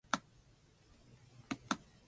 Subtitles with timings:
[0.15, 1.79] うぇ